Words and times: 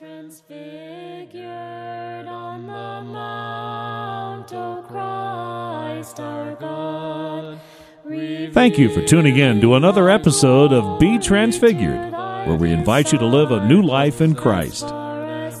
Transfigured 0.00 1.44
on 2.26 2.66
the 2.66 3.12
mount, 3.12 4.50
O 4.50 4.82
Christ 4.88 6.18
our 6.18 6.54
God. 6.54 7.60
Thank 8.54 8.78
you 8.78 8.88
for 8.88 9.04
tuning 9.04 9.36
in 9.36 9.60
to 9.60 9.74
another 9.74 10.08
episode 10.08 10.72
of 10.72 10.98
Be 10.98 11.18
Transfigured, 11.18 12.12
where 12.12 12.56
we 12.56 12.72
invite 12.72 13.12
you 13.12 13.18
to 13.18 13.26
live 13.26 13.50
a 13.50 13.68
new 13.68 13.82
life 13.82 14.22
in 14.22 14.34
Christ. 14.34 14.86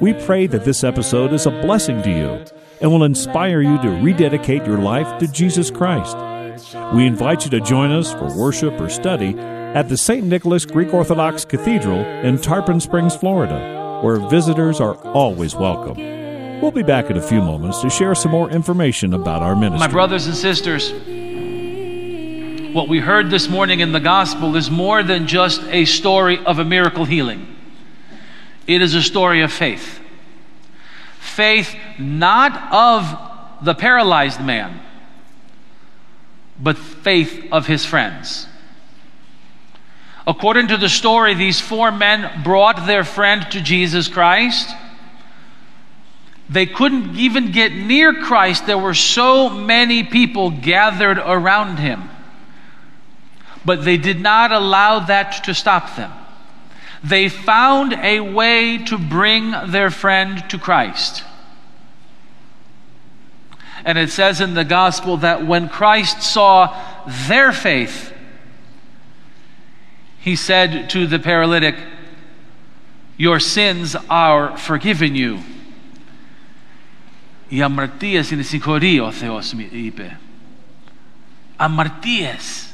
We 0.00 0.14
pray 0.14 0.46
that 0.46 0.64
this 0.64 0.84
episode 0.84 1.32
is 1.32 1.46
a 1.46 1.50
blessing 1.50 2.00
to 2.04 2.08
you 2.08 2.44
and 2.80 2.92
will 2.92 3.02
inspire 3.02 3.60
you 3.60 3.76
to 3.82 3.90
rededicate 3.90 4.64
your 4.64 4.78
life 4.78 5.18
to 5.18 5.26
Jesus 5.26 5.68
Christ. 5.68 6.16
We 6.94 7.08
invite 7.08 7.44
you 7.44 7.50
to 7.50 7.60
join 7.60 7.90
us 7.90 8.12
for 8.12 8.32
worship 8.38 8.80
or 8.80 8.88
study 8.88 9.36
at 9.36 9.88
the 9.88 9.96
St. 9.96 10.24
Nicholas 10.24 10.64
Greek 10.64 10.94
Orthodox 10.94 11.44
Cathedral 11.44 11.98
in 11.98 12.38
Tarpon 12.38 12.78
Springs, 12.78 13.16
Florida 13.16 13.77
where 14.02 14.16
visitors 14.28 14.80
are 14.80 14.94
always 15.08 15.54
welcome. 15.54 15.96
We'll 16.60 16.70
be 16.72 16.82
back 16.82 17.10
in 17.10 17.16
a 17.16 17.22
few 17.22 17.40
moments 17.40 17.80
to 17.82 17.90
share 17.90 18.14
some 18.14 18.32
more 18.32 18.50
information 18.50 19.14
about 19.14 19.42
our 19.42 19.54
ministry. 19.54 19.86
My 19.86 19.92
brothers 19.92 20.26
and 20.26 20.34
sisters, 20.34 20.90
what 22.74 22.88
we 22.88 22.98
heard 22.98 23.30
this 23.30 23.48
morning 23.48 23.80
in 23.80 23.92
the 23.92 24.00
gospel 24.00 24.56
is 24.56 24.70
more 24.70 25.02
than 25.02 25.26
just 25.26 25.62
a 25.64 25.84
story 25.84 26.38
of 26.44 26.58
a 26.58 26.64
miracle 26.64 27.04
healing. 27.04 27.46
It 28.66 28.82
is 28.82 28.94
a 28.94 29.02
story 29.02 29.42
of 29.42 29.52
faith. 29.52 30.00
Faith 31.20 31.74
not 31.98 32.72
of 32.72 33.64
the 33.64 33.74
paralyzed 33.74 34.40
man, 34.40 34.80
but 36.60 36.76
faith 36.76 37.46
of 37.52 37.66
his 37.66 37.84
friends. 37.84 38.46
According 40.28 40.68
to 40.68 40.76
the 40.76 40.90
story, 40.90 41.32
these 41.32 41.58
four 41.58 41.90
men 41.90 42.42
brought 42.42 42.86
their 42.86 43.02
friend 43.02 43.50
to 43.52 43.62
Jesus 43.62 44.08
Christ. 44.08 44.68
They 46.50 46.66
couldn't 46.66 47.16
even 47.16 47.50
get 47.50 47.72
near 47.72 48.12
Christ. 48.12 48.66
There 48.66 48.76
were 48.76 48.92
so 48.92 49.48
many 49.48 50.04
people 50.04 50.50
gathered 50.50 51.16
around 51.16 51.78
him. 51.78 52.10
But 53.64 53.86
they 53.86 53.96
did 53.96 54.20
not 54.20 54.52
allow 54.52 54.98
that 54.98 55.44
to 55.44 55.54
stop 55.54 55.96
them. 55.96 56.12
They 57.02 57.30
found 57.30 57.94
a 57.94 58.20
way 58.20 58.84
to 58.84 58.98
bring 58.98 59.54
their 59.68 59.90
friend 59.90 60.44
to 60.50 60.58
Christ. 60.58 61.24
And 63.82 63.96
it 63.96 64.10
says 64.10 64.42
in 64.42 64.52
the 64.52 64.64
gospel 64.64 65.16
that 65.18 65.46
when 65.46 65.70
Christ 65.70 66.20
saw 66.20 66.78
their 67.28 67.50
faith, 67.50 68.12
he 70.23 70.37
said 70.37 70.89
to 70.91 71.05
the 71.05 71.19
paralytic, 71.19 71.75
Your 73.17 73.41
sins 73.41 73.93
are 74.09 74.57
forgiven 74.57 75.15
you. 75.15 75.39
Y 77.51 77.59
αμαρτίες 77.59 78.31
είναι 78.31 78.41
συγχωρεί 78.41 78.99
ο 78.99 79.11
Θεός 79.11 79.53
είπε. 79.71 80.17
Αμαρτίες. 81.57 82.67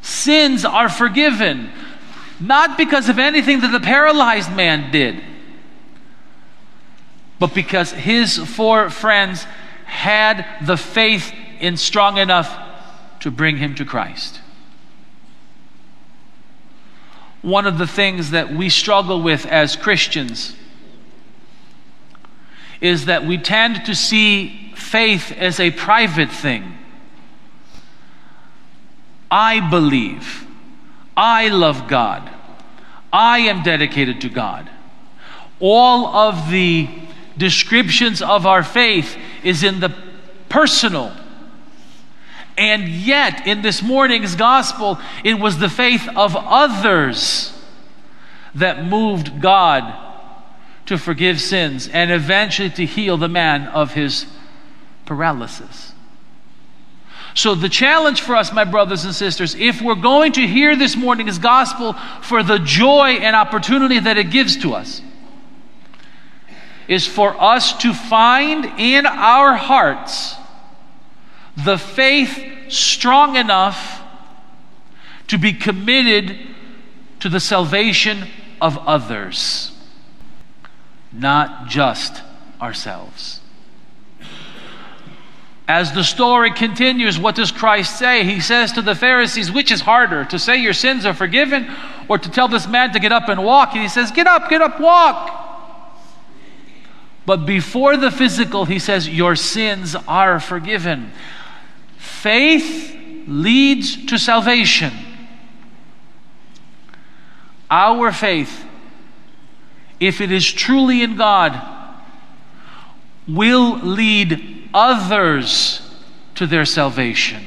Sins 0.00 0.64
are 0.64 0.88
forgiven. 0.88 1.70
Not 2.40 2.78
because 2.78 3.10
of 3.10 3.18
anything 3.18 3.60
that 3.60 3.70
the 3.70 3.80
paralyzed 3.80 4.50
man 4.50 4.90
did, 4.90 5.22
but 7.38 7.52
because 7.52 7.92
his 7.92 8.38
four 8.38 8.88
friends 8.88 9.44
had 9.84 10.46
the 10.62 10.78
faith 10.78 11.34
in 11.60 11.76
strong 11.76 12.16
enough 12.16 12.58
to 13.20 13.30
bring 13.30 13.58
him 13.58 13.74
to 13.74 13.84
Christ 13.84 14.40
one 17.45 17.67
of 17.67 17.77
the 17.77 17.85
things 17.85 18.31
that 18.31 18.51
we 18.51 18.69
struggle 18.69 19.21
with 19.21 19.45
as 19.45 19.75
Christians 19.75 20.55
is 22.81 23.05
that 23.05 23.23
we 23.23 23.37
tend 23.37 23.85
to 23.85 23.93
see 23.93 24.73
faith 24.75 25.31
as 25.31 25.59
a 25.59 25.69
private 25.69 26.31
thing. 26.31 26.75
I 29.29 29.69
believe. 29.69 30.47
I 31.15 31.49
love 31.49 31.87
God. 31.87 32.29
I 33.13 33.39
am 33.39 33.61
dedicated 33.61 34.21
to 34.21 34.29
God. 34.29 34.67
All 35.59 36.07
of 36.07 36.49
the 36.49 36.89
descriptions 37.37 38.23
of 38.23 38.47
our 38.47 38.63
faith 38.63 39.15
is 39.43 39.63
in 39.63 39.79
the 39.81 39.95
personal 40.49 41.13
and 42.57 42.87
yet, 42.87 43.47
in 43.47 43.61
this 43.61 43.81
morning's 43.81 44.35
gospel, 44.35 44.97
it 45.23 45.35
was 45.35 45.57
the 45.59 45.69
faith 45.69 46.07
of 46.15 46.35
others 46.35 47.51
that 48.55 48.85
moved 48.85 49.41
God 49.41 50.01
to 50.85 50.97
forgive 50.97 51.41
sins 51.41 51.89
and 51.89 52.11
eventually 52.11 52.69
to 52.69 52.85
heal 52.85 53.17
the 53.17 53.27
man 53.27 53.67
of 53.67 53.93
his 53.93 54.25
paralysis. 55.05 55.91
So, 57.33 57.53
the 57.53 57.67
challenge 57.67 58.21
for 58.21 58.37
us, 58.37 58.53
my 58.53 58.63
brothers 58.63 59.03
and 59.03 59.13
sisters, 59.13 59.55
if 59.55 59.81
we're 59.81 59.95
going 59.95 60.31
to 60.33 60.47
hear 60.47 60.77
this 60.77 60.95
morning's 60.95 61.37
gospel 61.37 61.93
for 62.21 62.43
the 62.43 62.59
joy 62.59 63.17
and 63.19 63.35
opportunity 63.35 63.99
that 63.99 64.17
it 64.17 64.29
gives 64.29 64.55
to 64.57 64.73
us, 64.73 65.01
is 66.87 67.05
for 67.05 67.35
us 67.41 67.77
to 67.79 67.93
find 67.93 68.79
in 68.79 69.05
our 69.05 69.55
hearts 69.55 70.35
the 71.57 71.77
faith 71.77 72.71
strong 72.71 73.35
enough 73.35 74.01
to 75.27 75.37
be 75.37 75.53
committed 75.53 76.37
to 77.19 77.29
the 77.29 77.39
salvation 77.39 78.27
of 78.61 78.77
others, 78.79 79.71
not 81.11 81.67
just 81.67 82.21
ourselves. 82.61 83.41
As 85.67 85.93
the 85.93 86.03
story 86.03 86.51
continues, 86.51 87.17
what 87.17 87.35
does 87.35 87.51
Christ 87.51 87.97
say? 87.97 88.23
He 88.23 88.39
says 88.39 88.71
to 88.73 88.83
the 88.83 88.93
Pharisees, 88.93 89.51
Which 89.51 89.71
is 89.71 89.81
harder, 89.81 90.23
to 90.25 90.37
say 90.37 90.57
your 90.57 90.73
sins 90.73 91.05
are 91.07 91.13
forgiven 91.13 91.67
or 92.07 92.19
to 92.19 92.29
tell 92.29 92.47
this 92.47 92.67
man 92.67 92.93
to 92.93 92.99
get 92.99 93.11
up 93.11 93.29
and 93.29 93.43
walk? 93.43 93.73
And 93.73 93.81
he 93.81 93.89
says, 93.89 94.11
Get 94.11 94.27
up, 94.27 94.47
get 94.47 94.61
up, 94.61 94.79
walk. 94.79 95.41
But 97.25 97.47
before 97.47 97.97
the 97.97 98.11
physical, 98.11 98.65
he 98.65 98.77
says, 98.77 99.09
Your 99.09 99.35
sins 99.35 99.95
are 100.07 100.39
forgiven. 100.39 101.11
Faith 102.05 102.95
leads 103.27 104.05
to 104.05 104.17
salvation. 104.17 104.93
Our 107.69 108.11
faith, 108.11 108.63
if 109.99 110.21
it 110.21 110.31
is 110.31 110.51
truly 110.51 111.01
in 111.01 111.17
God, 111.17 111.59
will 113.27 113.79
lead 113.79 114.69
others 114.73 115.81
to 116.35 116.45
their 116.45 116.65
salvation. 116.65 117.43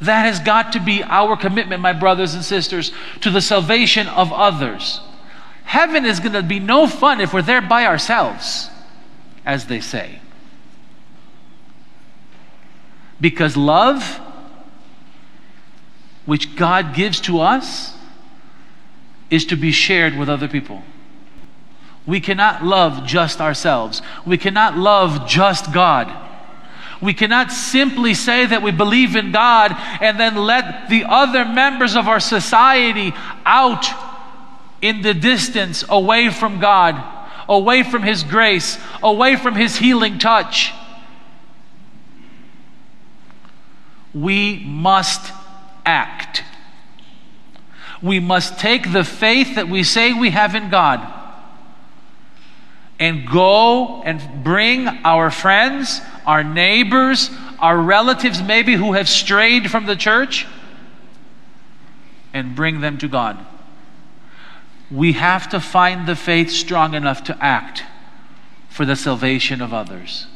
That 0.00 0.22
has 0.24 0.40
got 0.40 0.72
to 0.72 0.80
be 0.80 1.02
our 1.02 1.36
commitment, 1.36 1.80
my 1.80 1.92
brothers 1.92 2.34
and 2.34 2.44
sisters, 2.44 2.92
to 3.20 3.30
the 3.30 3.40
salvation 3.40 4.08
of 4.08 4.32
others. 4.32 5.00
Heaven 5.64 6.04
is 6.04 6.20
going 6.20 6.32
to 6.32 6.42
be 6.42 6.58
no 6.58 6.86
fun 6.86 7.20
if 7.20 7.32
we're 7.32 7.42
there 7.42 7.62
by 7.62 7.86
ourselves, 7.86 8.68
as 9.46 9.66
they 9.66 9.80
say. 9.80 10.20
Because 13.20 13.56
love, 13.56 14.20
which 16.26 16.56
God 16.56 16.94
gives 16.94 17.20
to 17.20 17.40
us, 17.40 17.94
is 19.30 19.44
to 19.46 19.56
be 19.56 19.72
shared 19.72 20.16
with 20.16 20.28
other 20.28 20.48
people. 20.48 20.82
We 22.06 22.20
cannot 22.20 22.64
love 22.64 23.06
just 23.06 23.40
ourselves. 23.40 24.02
We 24.26 24.36
cannot 24.36 24.76
love 24.76 25.26
just 25.26 25.72
God. 25.72 26.12
We 27.00 27.14
cannot 27.14 27.50
simply 27.50 28.14
say 28.14 28.46
that 28.46 28.62
we 28.62 28.70
believe 28.70 29.16
in 29.16 29.32
God 29.32 29.72
and 30.00 30.18
then 30.18 30.36
let 30.36 30.88
the 30.88 31.04
other 31.04 31.44
members 31.44 31.96
of 31.96 32.08
our 32.08 32.20
society 32.20 33.12
out 33.44 33.86
in 34.80 35.02
the 35.02 35.14
distance 35.14 35.84
away 35.88 36.30
from 36.30 36.60
God, 36.60 37.02
away 37.48 37.82
from 37.82 38.02
His 38.02 38.22
grace, 38.22 38.78
away 39.02 39.36
from 39.36 39.54
His 39.54 39.76
healing 39.76 40.18
touch. 40.18 40.72
We 44.14 44.60
must 44.64 45.32
act. 45.84 46.42
We 48.02 48.20
must 48.20 48.58
take 48.58 48.92
the 48.92 49.04
faith 49.04 49.56
that 49.56 49.68
we 49.68 49.82
say 49.82 50.12
we 50.12 50.30
have 50.30 50.54
in 50.54 50.70
God 50.70 51.00
and 52.98 53.26
go 53.28 54.02
and 54.02 54.44
bring 54.44 54.86
our 54.88 55.30
friends, 55.30 56.00
our 56.26 56.44
neighbors, 56.44 57.30
our 57.58 57.76
relatives, 57.76 58.42
maybe 58.42 58.74
who 58.74 58.92
have 58.92 59.08
strayed 59.08 59.70
from 59.70 59.86
the 59.86 59.96
church, 59.96 60.46
and 62.32 62.54
bring 62.54 62.80
them 62.80 62.98
to 62.98 63.08
God. 63.08 63.44
We 64.90 65.12
have 65.14 65.48
to 65.50 65.60
find 65.60 66.06
the 66.06 66.16
faith 66.16 66.50
strong 66.50 66.94
enough 66.94 67.24
to 67.24 67.36
act 67.42 67.82
for 68.68 68.84
the 68.84 68.96
salvation 68.96 69.60
of 69.60 69.72
others. 69.72 70.26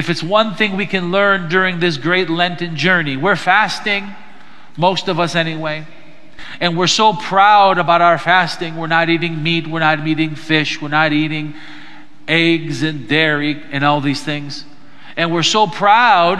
If 0.00 0.08
it's 0.08 0.22
one 0.22 0.54
thing 0.54 0.78
we 0.78 0.86
can 0.86 1.12
learn 1.12 1.50
during 1.50 1.78
this 1.78 1.98
great 1.98 2.30
Lenten 2.30 2.74
journey, 2.74 3.18
we're 3.18 3.36
fasting, 3.36 4.08
most 4.78 5.08
of 5.08 5.20
us 5.20 5.34
anyway. 5.34 5.86
And 6.58 6.74
we're 6.74 6.86
so 6.86 7.12
proud 7.12 7.76
about 7.76 8.00
our 8.00 8.16
fasting. 8.16 8.78
We're 8.78 8.86
not 8.86 9.10
eating 9.10 9.42
meat, 9.42 9.66
we're 9.66 9.80
not 9.80 10.06
eating 10.08 10.36
fish, 10.36 10.80
we're 10.80 10.88
not 10.88 11.12
eating 11.12 11.54
eggs 12.26 12.82
and 12.82 13.10
dairy 13.10 13.62
and 13.72 13.84
all 13.84 14.00
these 14.00 14.22
things. 14.22 14.64
And 15.18 15.30
we're 15.30 15.42
so 15.42 15.66
proud 15.66 16.38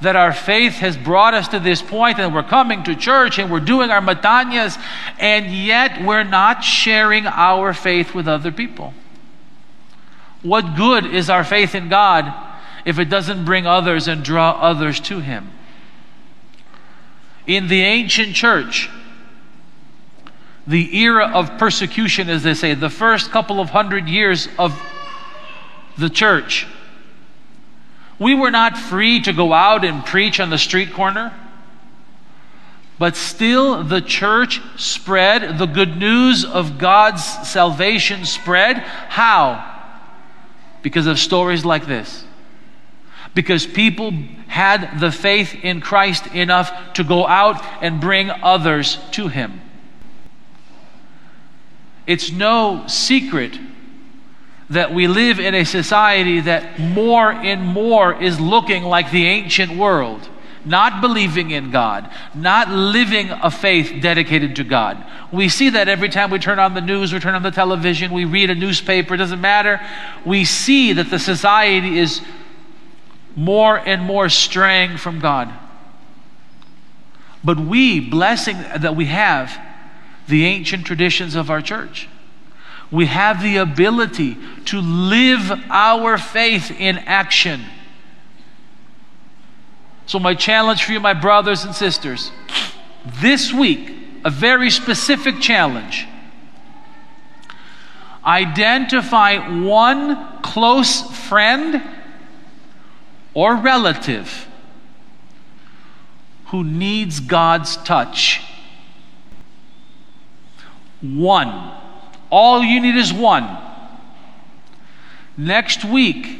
that 0.00 0.16
our 0.16 0.32
faith 0.32 0.76
has 0.76 0.96
brought 0.96 1.34
us 1.34 1.48
to 1.48 1.60
this 1.60 1.82
point 1.82 2.18
and 2.18 2.34
we're 2.34 2.42
coming 2.42 2.82
to 2.84 2.96
church 2.96 3.38
and 3.38 3.50
we're 3.50 3.60
doing 3.60 3.90
our 3.90 4.00
metanias, 4.00 4.82
and 5.18 5.54
yet 5.54 6.02
we're 6.02 6.24
not 6.24 6.64
sharing 6.64 7.26
our 7.26 7.74
faith 7.74 8.14
with 8.14 8.26
other 8.26 8.50
people. 8.50 8.94
What 10.40 10.76
good 10.76 11.04
is 11.04 11.28
our 11.28 11.44
faith 11.44 11.74
in 11.74 11.90
God 11.90 12.46
if 12.84 12.98
it 12.98 13.06
doesn't 13.06 13.44
bring 13.44 13.66
others 13.66 14.08
and 14.08 14.24
draw 14.24 14.52
others 14.52 15.00
to 15.00 15.20
Him? 15.20 15.50
In 17.46 17.68
the 17.68 17.82
ancient 17.82 18.34
church, 18.34 18.88
the 20.66 20.96
era 20.98 21.30
of 21.34 21.58
persecution, 21.58 22.28
as 22.28 22.42
they 22.42 22.54
say, 22.54 22.74
the 22.74 22.90
first 22.90 23.30
couple 23.30 23.60
of 23.60 23.70
hundred 23.70 24.08
years 24.08 24.48
of 24.58 24.80
the 25.98 26.10
church, 26.10 26.66
we 28.18 28.34
were 28.34 28.50
not 28.50 28.76
free 28.76 29.20
to 29.22 29.32
go 29.32 29.52
out 29.52 29.84
and 29.84 30.04
preach 30.04 30.38
on 30.40 30.50
the 30.50 30.58
street 30.58 30.92
corner. 30.92 31.32
But 32.98 33.16
still, 33.16 33.82
the 33.82 34.02
church 34.02 34.60
spread, 34.76 35.56
the 35.58 35.64
good 35.64 35.96
news 35.96 36.44
of 36.44 36.76
God's 36.76 37.24
salvation 37.48 38.26
spread. 38.26 38.76
How? 38.76 39.66
Because 40.82 41.06
of 41.06 41.18
stories 41.18 41.64
like 41.64 41.86
this. 41.86 42.24
Because 43.34 43.66
people 43.66 44.12
had 44.48 44.98
the 45.00 45.12
faith 45.12 45.64
in 45.64 45.80
Christ 45.80 46.26
enough 46.28 46.94
to 46.94 47.04
go 47.04 47.26
out 47.26 47.64
and 47.80 48.00
bring 48.00 48.30
others 48.30 48.98
to 49.12 49.28
Him. 49.28 49.60
It's 52.06 52.32
no 52.32 52.86
secret 52.88 53.58
that 54.70 54.94
we 54.94 55.08
live 55.08 55.38
in 55.38 55.54
a 55.54 55.64
society 55.64 56.40
that 56.40 56.78
more 56.78 57.30
and 57.30 57.64
more 57.64 58.20
is 58.20 58.40
looking 58.40 58.84
like 58.84 59.10
the 59.10 59.26
ancient 59.26 59.76
world, 59.76 60.28
not 60.64 61.00
believing 61.00 61.50
in 61.50 61.70
God, 61.70 62.08
not 62.34 62.68
living 62.68 63.30
a 63.30 63.50
faith 63.50 64.00
dedicated 64.00 64.56
to 64.56 64.64
God. 64.64 65.04
We 65.32 65.48
see 65.48 65.70
that 65.70 65.88
every 65.88 66.08
time 66.08 66.30
we 66.30 66.38
turn 66.38 66.58
on 66.58 66.74
the 66.74 66.80
news, 66.80 67.12
we 67.12 67.18
turn 67.18 67.34
on 67.34 67.42
the 67.42 67.50
television, 67.50 68.12
we 68.12 68.24
read 68.24 68.50
a 68.50 68.54
newspaper, 68.54 69.14
it 69.14 69.18
doesn't 69.18 69.40
matter. 69.40 69.80
We 70.24 70.44
see 70.44 70.92
that 70.94 71.10
the 71.10 71.18
society 71.18 71.98
is 71.98 72.20
more 73.36 73.76
and 73.76 74.02
more 74.02 74.28
straying 74.28 74.96
from 74.96 75.20
God. 75.20 75.52
But 77.42 77.58
we, 77.58 78.00
blessing 78.00 78.58
that 78.76 78.94
we 78.96 79.06
have, 79.06 79.58
the 80.28 80.44
ancient 80.44 80.86
traditions 80.86 81.34
of 81.34 81.50
our 81.50 81.62
church 81.62 82.08
we 82.90 83.06
have 83.06 83.42
the 83.42 83.58
ability 83.58 84.36
to 84.66 84.80
live 84.80 85.50
our 85.70 86.18
faith 86.18 86.70
in 86.70 86.98
action. 86.98 87.64
So, 90.06 90.18
my 90.18 90.34
challenge 90.34 90.82
for 90.82 90.92
you, 90.92 90.98
my 90.98 91.14
brothers 91.14 91.64
and 91.64 91.74
sisters, 91.74 92.32
this 93.20 93.52
week, 93.52 93.92
a 94.24 94.30
very 94.30 94.70
specific 94.70 95.40
challenge. 95.40 96.06
Identify 98.24 99.62
one 99.62 100.42
close 100.42 101.00
friend 101.28 101.80
or 103.34 103.56
relative 103.56 104.46
who 106.46 106.64
needs 106.64 107.20
God's 107.20 107.76
touch. 107.78 108.42
One. 111.00 111.72
All 112.28 112.62
you 112.62 112.80
need 112.80 112.96
is 112.96 113.12
one. 113.12 113.56
Next 115.36 115.84
week 115.84 116.38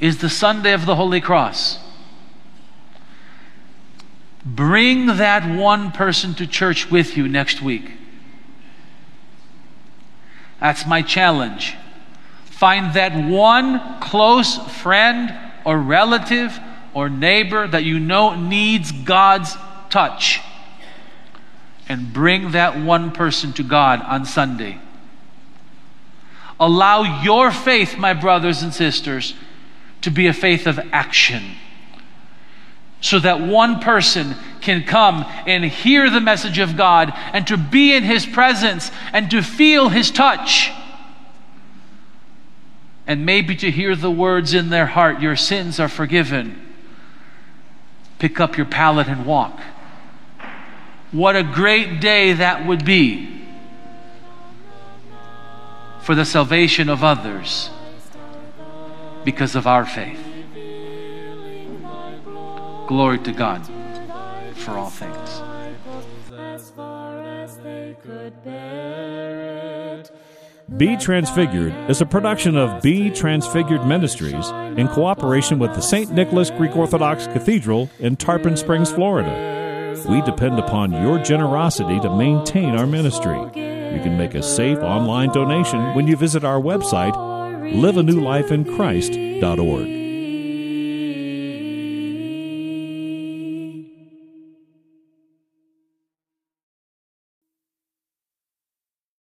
is 0.00 0.18
the 0.18 0.28
Sunday 0.28 0.72
of 0.72 0.86
the 0.86 0.96
Holy 0.96 1.20
Cross. 1.20 1.78
Bring 4.44 5.06
that 5.06 5.48
one 5.48 5.90
person 5.90 6.34
to 6.34 6.46
church 6.46 6.90
with 6.90 7.16
you 7.16 7.28
next 7.28 7.62
week. 7.62 7.90
That's 10.60 10.86
my 10.86 11.02
challenge. 11.02 11.76
Find 12.44 12.94
that 12.94 13.28
one 13.28 14.00
close 14.00 14.58
friend 14.80 15.43
or 15.64 15.78
relative 15.78 16.58
or 16.92 17.08
neighbor 17.08 17.66
that 17.66 17.84
you 17.84 17.98
know 17.98 18.34
needs 18.34 18.92
God's 18.92 19.56
touch 19.90 20.40
and 21.88 22.12
bring 22.12 22.52
that 22.52 22.80
one 22.80 23.10
person 23.12 23.52
to 23.54 23.62
God 23.62 24.00
on 24.02 24.24
Sunday. 24.24 24.78
Allow 26.58 27.22
your 27.22 27.50
faith, 27.50 27.98
my 27.98 28.14
brothers 28.14 28.62
and 28.62 28.72
sisters, 28.72 29.34
to 30.02 30.10
be 30.10 30.26
a 30.26 30.32
faith 30.32 30.66
of 30.66 30.78
action. 30.92 31.56
So 33.00 33.18
that 33.18 33.40
one 33.40 33.80
person 33.80 34.34
can 34.60 34.84
come 34.84 35.26
and 35.46 35.64
hear 35.64 36.08
the 36.08 36.20
message 36.20 36.58
of 36.58 36.76
God 36.76 37.12
and 37.32 37.46
to 37.48 37.56
be 37.56 37.92
in 37.92 38.02
His 38.02 38.24
presence 38.24 38.90
and 39.12 39.30
to 39.30 39.42
feel 39.42 39.90
His 39.90 40.10
touch. 40.10 40.70
And 43.06 43.26
maybe 43.26 43.54
to 43.56 43.70
hear 43.70 43.94
the 43.94 44.10
words 44.10 44.54
in 44.54 44.70
their 44.70 44.86
heart, 44.86 45.20
Your 45.20 45.36
sins 45.36 45.78
are 45.78 45.88
forgiven. 45.88 46.60
Pick 48.18 48.40
up 48.40 48.56
your 48.56 48.66
pallet 48.66 49.08
and 49.08 49.26
walk. 49.26 49.60
What 51.12 51.36
a 51.36 51.42
great 51.42 52.00
day 52.00 52.32
that 52.32 52.66
would 52.66 52.84
be 52.84 53.42
for 56.00 56.14
the 56.14 56.24
salvation 56.24 56.88
of 56.88 57.04
others 57.04 57.70
because 59.24 59.54
of 59.54 59.66
our 59.66 59.86
faith. 59.86 60.20
Glory 62.86 63.18
to 63.20 63.32
God 63.32 63.64
for 64.54 64.72
all 64.72 64.90
things. 64.90 65.40
Be 70.78 70.96
Transfigured 70.96 71.74
is 71.90 72.00
a 72.00 72.06
production 72.06 72.56
of 72.56 72.80
Be 72.82 73.10
Transfigured 73.10 73.86
Ministries 73.86 74.48
in 74.78 74.88
cooperation 74.88 75.58
with 75.58 75.74
the 75.74 75.82
St. 75.82 76.10
Nicholas 76.10 76.50
Greek 76.50 76.74
Orthodox 76.74 77.26
Cathedral 77.26 77.90
in 78.00 78.16
Tarpon 78.16 78.56
Springs, 78.56 78.90
Florida. 78.90 79.94
We 80.08 80.22
depend 80.22 80.58
upon 80.58 80.90
your 80.90 81.18
generosity 81.18 82.00
to 82.00 82.16
maintain 82.16 82.76
our 82.76 82.86
ministry. 82.86 83.36
You 83.36 84.00
can 84.02 84.16
make 84.16 84.34
a 84.34 84.42
safe 84.42 84.78
online 84.78 85.32
donation 85.32 85.94
when 85.94 86.08
you 86.08 86.16
visit 86.16 86.44
our 86.44 86.58
website, 86.58 87.12
liveanewlifeinchrist.org. 87.74 90.03